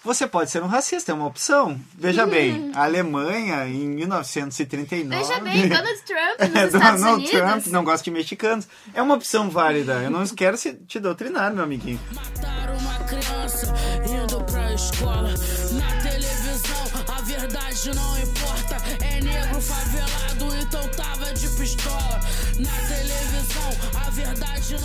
[0.03, 1.81] você pode ser um racista, é uma opção.
[1.99, 5.17] Veja bem, a Alemanha, em 1939...
[5.25, 7.31] Veja bem, Donald Trump nos É, Estados Donald Unidos.
[7.31, 8.69] Trump não gosta de mexicanos.
[8.93, 9.95] É uma opção válida.
[10.03, 11.99] Eu não quero se- te doutrinar, meu amiguinho.
[12.13, 13.73] Mataram uma criança
[14.07, 15.31] indo pra escola.
[15.73, 16.85] Na televisão,
[17.17, 18.77] a verdade não importa.
[19.07, 22.21] É negro favelado, então tava de pistola.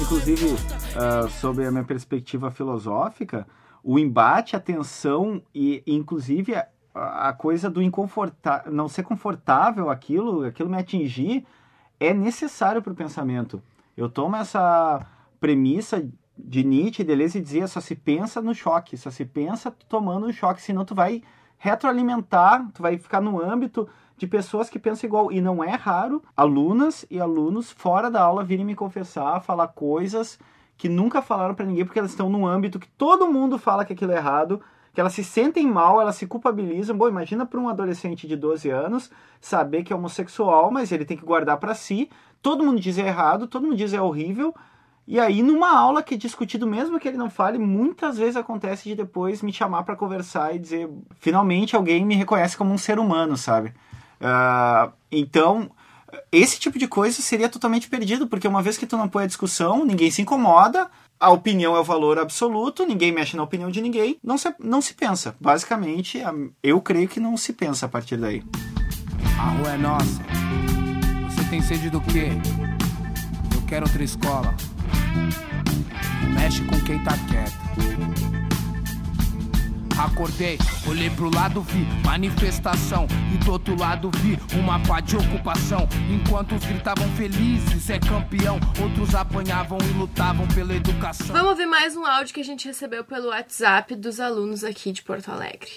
[0.02, 0.56] Inclusive,
[0.96, 3.46] ah, sobre a minha perspectiva filosófica,
[3.84, 6.68] o embate, a tensão e, inclusive, a,
[7.30, 11.46] a coisa do inconfortável, não ser confortável aquilo, aquilo me atingir,
[12.00, 13.62] é necessário para o pensamento.
[13.96, 15.06] Eu tomo essa
[15.40, 20.34] premissa de Nietzsche, Deleuze, dizia só se pensa no choque, só se pensa tomando um
[20.34, 21.22] choque, senão tu vai
[21.58, 23.88] retroalimentar, tu vai ficar no âmbito
[24.20, 25.32] de pessoas que pensam igual.
[25.32, 30.38] E não é raro alunas e alunos fora da aula virem me confessar, falar coisas
[30.78, 33.92] que nunca falaram para ninguém porque elas estão num âmbito que todo mundo fala que
[33.92, 34.62] aquilo é errado,
[34.94, 36.98] que elas se sentem mal, elas se culpabilizam.
[36.98, 41.18] Bom, imagina para um adolescente de 12 anos saber que é homossexual, mas ele tem
[41.18, 42.10] que guardar para si.
[42.42, 44.56] Todo mundo diz é errado, todo mundo diz é horrível.
[45.06, 48.88] E aí, numa aula que é discutido, mesmo que ele não fale, muitas vezes acontece
[48.88, 53.00] de depois me chamar para conversar e dizer, finalmente alguém me reconhece como um ser
[53.00, 53.74] humano, sabe?
[54.22, 55.72] Ah, então,
[56.32, 59.28] esse tipo de coisa seria totalmente perdido, porque uma vez que tu não põe a
[59.28, 63.82] discussão, ninguém se incomoda, a opinião é o valor absoluto, ninguém mexe na opinião de
[63.82, 65.36] ninguém, não se, não se pensa.
[65.40, 66.20] Basicamente,
[66.64, 68.44] eu creio que não se pensa a partir daí.
[69.38, 70.22] A rua é nossa.
[71.30, 72.30] Você tem sede do quê?
[73.54, 74.56] Eu quero outra escola.
[76.34, 78.29] Mexe com quem tá quieto.
[80.00, 80.58] Acordei,
[80.88, 83.06] olhei pro lado, vi manifestação.
[83.34, 85.90] E do outro lado vi uma pá de ocupação.
[86.10, 88.62] Enquanto uns gritavam felizes, é campeão.
[88.82, 91.28] Outros apanhavam e lutavam pela educação.
[91.28, 95.04] Vamos ouvir mais um áudio que a gente recebeu pelo WhatsApp dos alunos aqui de
[95.04, 95.70] Porto Alegre.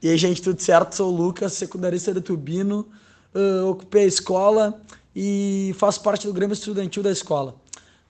[0.00, 0.94] E aí, gente, tudo certo?
[0.94, 2.86] Sou o Lucas, secundarista do Tubino,
[3.34, 4.80] ah, ocupei a escola
[5.16, 7.56] e faço parte do Grêmio Estudantil da escola.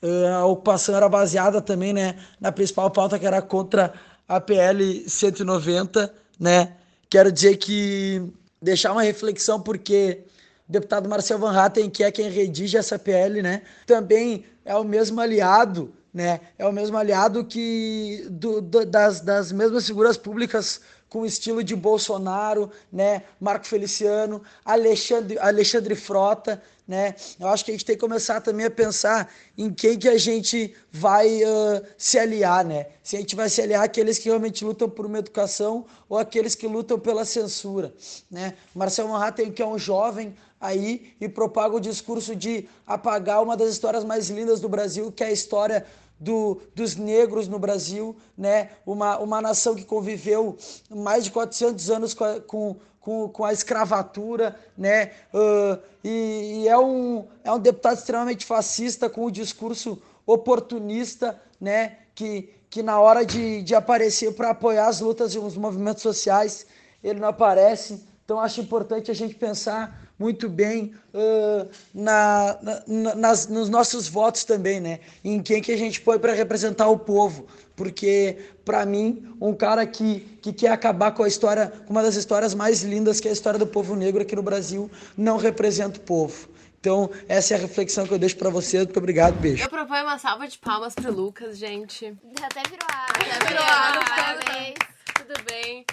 [0.02, 3.94] Ah, a ocupação era baseada também né, na principal pauta que era contra
[4.28, 6.74] a PL 190, né?
[7.08, 8.22] Quero dizer que
[8.60, 10.22] deixar uma reflexão porque
[10.68, 14.84] o deputado Marcel Van Hatten, que é quem redige essa PL, né, também é o
[14.84, 16.40] mesmo aliado, né?
[16.58, 21.62] É o mesmo aliado que do, do- das, das mesmas figuras públicas com o estilo
[21.62, 23.22] de Bolsonaro, né?
[23.40, 27.14] Marco Feliciano, Alexandre, Alexandre Frota, né?
[27.40, 30.18] Eu acho que a gente tem que começar também a pensar em quem que a
[30.18, 32.86] gente vai ah, se aliar, né?
[33.02, 36.54] Se a gente vai se aliar àqueles que realmente lutam por uma educação ou aqueles
[36.54, 37.94] que lutam pela censura,
[38.30, 38.54] né?
[38.74, 43.70] Marcel Manhattan, que é um jovem aí e propaga o discurso de apagar uma das
[43.70, 45.86] histórias mais lindas do Brasil, que é a história
[46.18, 48.70] do, dos negros no Brasil, né?
[48.86, 50.56] uma, uma nação que conviveu
[50.88, 55.10] mais de 400 anos com com, com, com a escravatura, né?
[55.34, 61.98] Ah, e, e é, um, é um deputado extremamente fascista, com o discurso oportunista, né?
[62.14, 66.66] que, que na hora de, de aparecer para apoiar as lutas e os movimentos sociais,
[67.02, 68.02] ele não aparece.
[68.24, 74.44] Então, acho importante a gente pensar muito bem ah, na, na- nas, nos nossos votos
[74.44, 75.00] também, né?
[75.24, 77.46] Em quem que a gente põe para representar o povo.
[77.76, 82.14] Porque, para mim, um cara que, que quer acabar com a história, com uma das
[82.14, 85.98] histórias mais lindas, que é a história do povo negro aqui no Brasil, não representa
[85.98, 86.48] o povo.
[86.78, 88.84] Então, essa é a reflexão que eu deixo para vocês.
[88.84, 89.64] Muito obrigado, beijo.
[89.64, 92.14] Eu proponho uma salva de palmas pro Lucas, gente.
[92.42, 93.34] Até virou água.
[93.34, 94.74] Até virou água, parabéns.
[95.16, 95.84] Tudo bem.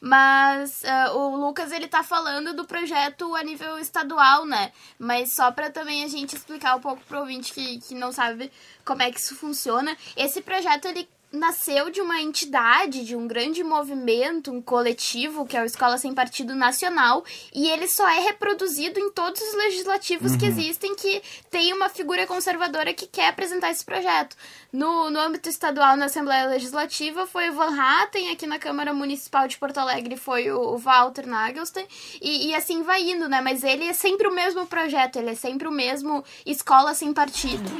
[0.00, 4.72] Mas ah, o Lucas, ele tá falando do projeto a nível estadual, né?
[4.98, 8.50] Mas só pra também a gente explicar um pouco pro ouvinte que, que não sabe
[8.84, 9.96] como é que isso funciona.
[10.16, 15.62] Esse projeto, ele nasceu de uma entidade, de um grande movimento, um coletivo, que é
[15.62, 20.44] o Escola Sem Partido Nacional, e ele só é reproduzido em todos os legislativos que
[20.46, 20.50] Uhum.
[20.50, 24.36] existem que tem uma figura conservadora que quer apresentar esse projeto.
[24.72, 29.46] No, no âmbito estadual, na Assembleia Legislativa, foi o Van Hatten, aqui na Câmara Municipal
[29.48, 31.86] de Porto Alegre foi o, o Walter Nagelstein,
[32.20, 33.40] e, e assim vai indo, né?
[33.40, 37.70] Mas ele é sempre o mesmo projeto, ele é sempre o mesmo Escola Sem Partido.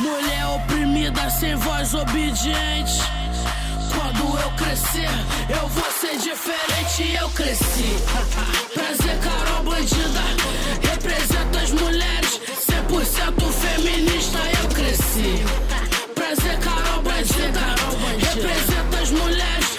[0.00, 2.75] Mulher oprimida, sem voz obediente.
[2.76, 5.08] Quando eu crescer,
[5.48, 7.16] eu vou ser diferente.
[7.18, 7.96] Eu cresci.
[8.74, 10.20] Prazer, Carol Bandida.
[10.82, 14.38] Representa as mulheres, 100% feminista.
[14.62, 15.42] Eu cresci.
[16.14, 17.60] Prazer, Carol Bandida.
[18.34, 19.78] Representa as mulheres,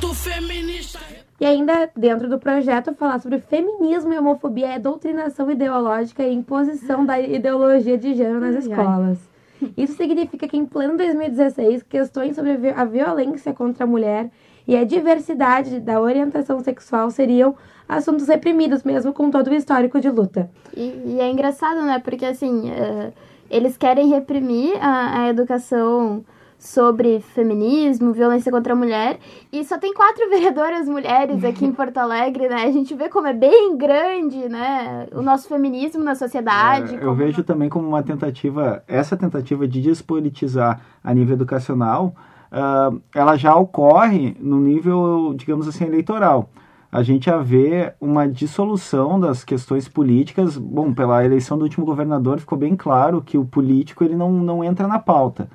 [0.00, 0.98] 100% feminista.
[1.38, 7.04] E ainda, dentro do projeto, falar sobre feminismo e homofobia é doutrinação ideológica e imposição
[7.04, 9.29] da ideologia de gênero nas escolas.
[9.76, 14.30] Isso significa que, em pleno 2016, questões sobre a vi- a violência contra a mulher
[14.66, 17.54] e a diversidade da orientação sexual seriam
[17.88, 20.50] assuntos reprimidos, mesmo com todo o histórico de luta.
[20.76, 21.98] E, e é engraçado, né?
[21.98, 23.12] Porque assim, eh,
[23.50, 26.24] eles querem reprimir a, a educação
[26.60, 29.18] sobre feminismo, violência contra a mulher,
[29.50, 32.64] e só tem quatro vereadoras mulheres aqui em Porto Alegre, né?
[32.64, 35.08] A gente vê como é bem grande, né?
[35.12, 36.94] O nosso feminismo na sociedade.
[36.94, 42.14] É, eu vejo também como uma tentativa, essa tentativa de despolitizar a nível educacional,
[42.52, 46.50] ah, ela já ocorre no nível, digamos assim, eleitoral.
[46.92, 50.58] A gente já vê uma dissolução das questões políticas.
[50.58, 54.64] Bom, pela eleição do último governador ficou bem claro que o político ele não, não
[54.64, 55.48] entra na pauta.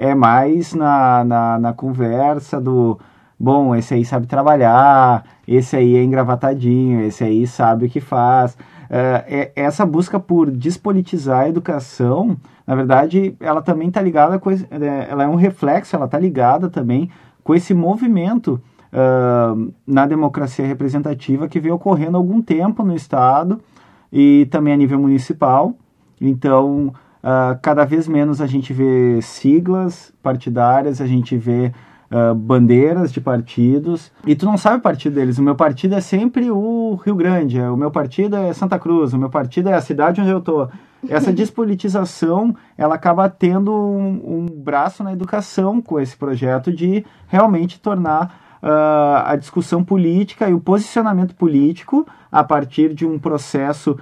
[0.00, 2.98] É mais na, na, na conversa do
[3.38, 8.56] bom, esse aí sabe trabalhar, esse aí é engravatadinho, esse aí sabe o que faz.
[8.88, 12.36] É, é- essa busca por despolitizar a educação,
[12.66, 16.18] na verdade, ela também está ligada com esse, é, ela é um reflexo, ela está
[16.18, 17.10] ligada também
[17.44, 18.58] com esse movimento
[18.92, 19.54] ah,
[19.86, 23.60] na democracia representativa que vem ocorrendo há algum tempo no Estado
[24.10, 25.74] e também a nível municipal.
[26.18, 26.92] Então,
[27.22, 31.72] ah, cada vez menos a gente vê siglas partidárias, a gente vê
[32.10, 34.10] ah, bandeiras de partidos.
[34.26, 35.38] E tu não sabe o partido deles.
[35.38, 39.18] O meu partido é sempre o Rio Grande, o meu partido é Santa Cruz, o
[39.18, 40.68] meu partido é a cidade onde eu tô.
[41.08, 47.78] Essa despolitização, ela acaba tendo um, um braço na educação com esse projeto de realmente
[47.78, 53.98] tornar ah, a discussão política e o posicionamento político a partir de um processo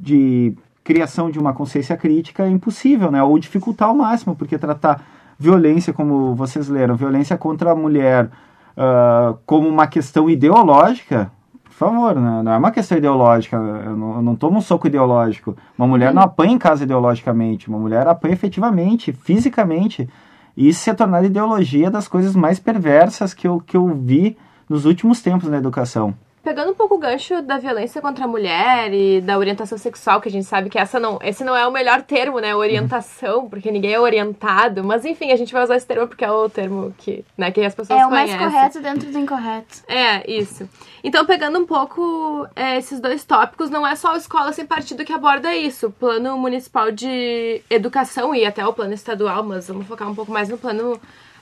[0.00, 0.56] de, de
[0.86, 3.20] criação de uma consciência crítica é impossível, né?
[3.20, 5.02] Ou dificultar ao máximo, porque tratar
[5.36, 8.30] violência, como vocês leram, violência contra a mulher
[8.76, 11.32] ah, como uma questão ideológica,
[11.64, 12.42] por favor, né?
[12.42, 15.56] não é uma questão ideológica, eu não, eu não tomo um soco ideológico.
[15.76, 20.08] Uma mulher não apanha em casa ideologicamente, uma mulher apanha efetivamente, fisicamente.
[20.56, 24.38] E isso se é tornado ideologia das coisas mais perversas que eu, que eu vi
[24.68, 26.14] nos últimos tempos na educação.
[26.46, 30.28] Pegando um pouco o gancho da violência contra a mulher e da orientação sexual, que
[30.28, 32.54] a gente sabe que essa não, esse não é o melhor termo, né?
[32.54, 34.84] Orientação, porque ninguém é orientado.
[34.84, 37.60] Mas enfim, a gente vai usar esse termo porque é o termo que, né, que
[37.64, 38.48] as pessoas É o mais conhecem.
[38.48, 39.82] correto dentro do incorreto.
[39.88, 40.70] É, isso.
[41.02, 45.04] Então, pegando um pouco é, esses dois tópicos, não é só a Escola Sem Partido
[45.04, 45.88] que aborda isso.
[45.88, 50.30] O Plano Municipal de Educação e até o Plano Estadual, mas vamos focar um pouco
[50.30, 50.96] mais no plano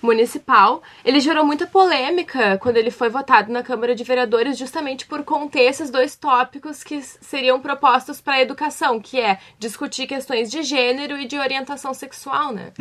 [0.05, 0.83] municipal.
[1.05, 5.63] Ele gerou muita polêmica quando ele foi votado na Câmara de Vereadores, justamente por conter
[5.63, 11.19] esses dois tópicos que seriam propostos para a educação, que é discutir questões de gênero
[11.19, 12.73] e de orientação sexual, né?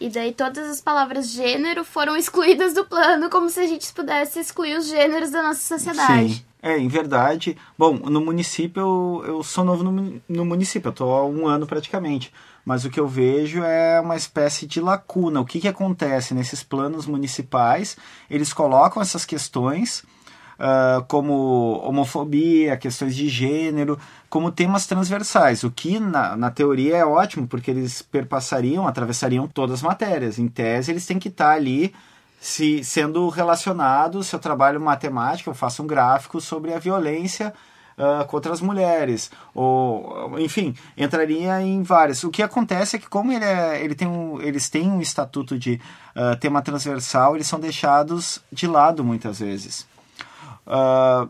[0.00, 4.38] E daí todas as palavras gênero foram excluídas do plano, como se a gente pudesse
[4.38, 6.34] excluir os gêneros da nossa sociedade.
[6.34, 6.44] Sim.
[6.62, 7.56] É, em verdade.
[7.76, 11.66] Bom, no município, eu, eu sou novo no, no município, eu tô há um ano
[11.66, 12.32] praticamente.
[12.64, 15.40] Mas o que eu vejo é uma espécie de lacuna.
[15.40, 17.96] O que, que acontece nesses planos municipais?
[18.30, 20.04] Eles colocam essas questões
[20.64, 23.98] ah, como homofobia, questões de gênero,
[24.30, 29.80] como temas transversais, o que na, na teoria é ótimo, porque eles perpassariam, atravessariam todas
[29.80, 30.38] as matérias.
[30.38, 31.92] Em tese, eles têm que estar ali
[32.40, 37.52] se sendo relacionados, se eu trabalho matemática, eu faço um gráfico sobre a violência
[37.96, 42.24] ah, contra as mulheres, ou enfim, entraria em várias.
[42.24, 45.58] O que acontece é que como ele, é, ele tem um, eles têm um estatuto
[45.58, 45.80] de
[46.14, 49.86] ah, tema transversal, eles são deixados de lado muitas vezes.
[50.66, 51.28] Ah,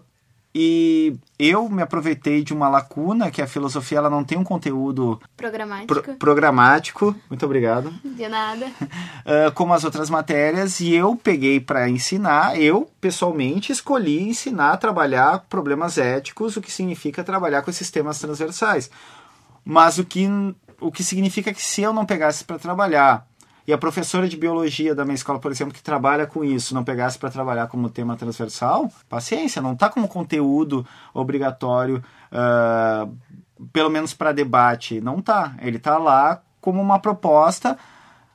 [0.54, 5.18] e eu me aproveitei de uma lacuna que a filosofia ela não tem um conteúdo
[5.36, 6.02] Programático.
[6.02, 7.16] pro- programático.
[7.30, 7.92] Muito obrigado.
[8.04, 8.66] De nada.
[9.24, 14.76] Ah, como as outras matérias, e eu peguei para ensinar, eu pessoalmente escolhi ensinar a
[14.76, 18.90] trabalhar problemas éticos, o que significa trabalhar com esses temas transversais.
[19.64, 20.26] Mas o que,
[20.80, 23.24] o que significa que se eu não pegasse para trabalhar,
[23.66, 26.82] e a professora de biologia da minha escola, por exemplo, que trabalha com isso, não
[26.82, 33.06] pegasse para trabalhar como tema transversal, paciência, não está como conteúdo obrigatório, ah,
[33.72, 35.54] pelo menos para debate, não tá.
[35.60, 37.78] Ele está lá como uma proposta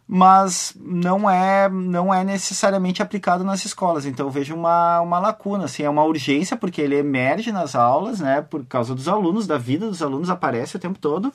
[0.07, 4.05] mas não é não é necessariamente aplicado nas escolas.
[4.05, 8.21] Então eu vejo uma, uma lacuna, assim, é uma urgência porque ele emerge nas aulas,
[8.21, 11.33] né, por causa dos alunos, da vida dos alunos aparece o tempo todo,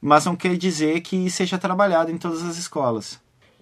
[0.00, 3.20] mas não quer dizer que seja trabalhado em todas as escolas.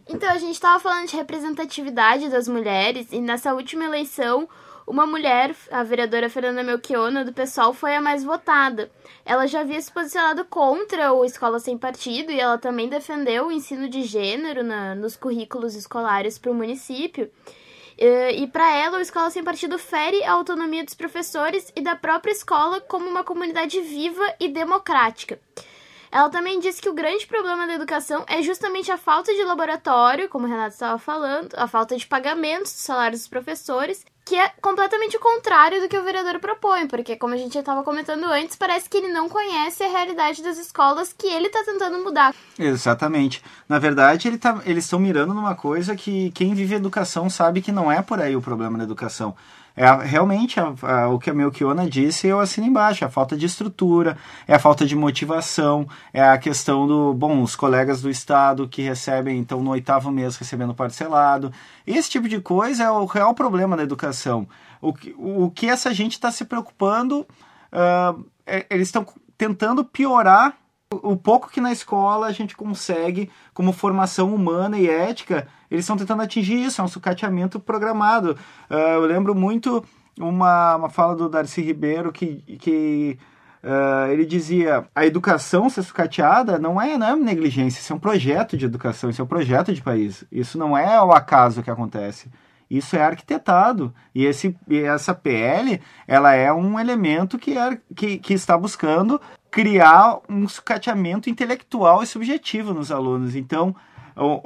[0.08, 4.48] Então, a gente estava falando de representatividade das mulheres e nessa última eleição,
[4.86, 8.90] uma mulher, a vereadora Fernanda Melchiona, do PSOL, foi a mais votada.
[9.22, 13.52] Ela já havia se posicionado contra o Escola Sem Partido e ela também defendeu o
[13.52, 17.30] ensino de gênero na- nos currículos escolares para o município.
[17.98, 21.94] E, e para ela, o Escola Sem Partido fere a autonomia dos professores e da
[21.94, 25.38] própria escola como uma comunidade viva e democrática.
[26.10, 30.28] Ela também disse que o grande problema da educação é justamente a falta de laboratório,
[30.28, 34.50] como o Renato estava falando, a falta de pagamentos dos salários dos professores, que é
[34.60, 38.24] completamente o contrário do que o vereador propõe, porque, como a gente já estava comentando
[38.24, 42.34] antes, parece que ele não conhece a realidade das escolas que ele está tentando mudar.
[42.58, 43.42] Exatamente.
[43.66, 47.72] Na verdade, ele tá, eles estão mirando numa coisa que quem vive educação sabe que
[47.72, 49.34] não é por aí o problema da educação.
[49.78, 53.36] É realmente a, a, o que a Melchiona disse, eu assino embaixo, é a falta
[53.36, 58.10] de estrutura, é a falta de motivação, é a questão do, bom, os colegas do
[58.10, 61.52] Estado que recebem, então no oitavo mês recebendo parcelado.
[61.86, 64.48] Esse tipo de coisa é o real problema da educação.
[64.80, 67.20] O que, o que essa gente está se preocupando,
[67.72, 69.06] uh, é, eles estão
[69.36, 70.56] tentando piorar
[70.90, 75.96] o pouco que na escola a gente consegue, como formação humana e ética, eles estão
[75.96, 78.36] tentando atingir isso, é um sucateamento programado.
[78.70, 79.84] Uh, eu lembro muito
[80.18, 83.18] uma, uma fala do Darcy Ribeiro que, que
[83.62, 88.00] uh, ele dizia a educação ser sucateada não é, não é negligência, isso é um
[88.00, 90.24] projeto de educação, isso é um projeto de país.
[90.30, 92.30] Isso não é o acaso que acontece.
[92.70, 93.94] Isso é arquitetado.
[94.14, 99.20] E, esse, e essa PL ela é um elemento que, é, que, que está buscando
[99.50, 103.34] criar um sucateamento intelectual e subjetivo nos alunos.
[103.34, 103.74] Então,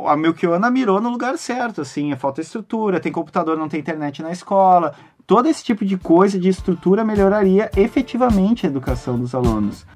[0.07, 4.23] a Melchiona mirou no lugar certo, assim, a falta estrutura, tem computador, não tem internet
[4.23, 4.95] na escola.
[5.27, 9.87] Todo esse tipo de coisa de estrutura melhoraria efetivamente a educação dos alunos.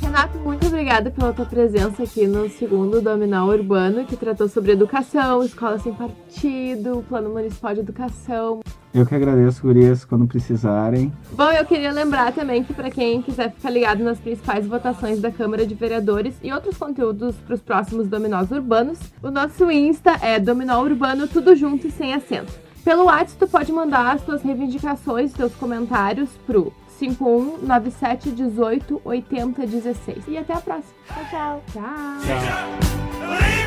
[0.00, 5.40] Renato, muito obrigada pela tua presença aqui no segundo Dominal Urbano, que tratou sobre educação,
[5.44, 8.58] escola sem partido, plano municipal de educação.
[8.92, 11.12] Eu que agradeço, gurias, quando precisarem.
[11.30, 15.30] Bom, eu queria lembrar também que para quem quiser ficar ligado nas principais votações da
[15.30, 20.40] Câmara de Vereadores e outros conteúdos para os próximos Dominós Urbanos, o nosso Insta é
[20.40, 22.52] Dominó Urbano, tudo junto e sem acento.
[22.84, 29.66] Pelo WhatsApp, tu pode mandar as tuas reivindicações, teus comentários pro 51 97 18 80
[29.66, 30.28] 16.
[30.28, 30.94] E até a próxima.
[31.06, 31.62] Tchau, tchau.
[31.72, 32.38] Tchau.
[32.40, 33.63] tchau.